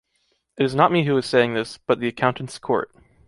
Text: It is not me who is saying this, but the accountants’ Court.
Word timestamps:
It 0.57 0.63
is 0.63 0.73
not 0.73 0.91
me 0.91 1.05
who 1.05 1.15
is 1.17 1.27
saying 1.27 1.53
this, 1.53 1.77
but 1.77 1.99
the 1.99 2.07
accountants’ 2.07 2.57
Court. 2.57 2.89